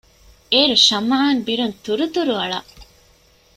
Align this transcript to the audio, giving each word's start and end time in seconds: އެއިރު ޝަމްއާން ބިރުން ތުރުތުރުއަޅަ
އެއިރު 0.51 0.75
ޝަމްއާން 0.87 1.39
ބިރުން 1.45 1.75
ތުރުތުރުއަޅަ 1.83 2.59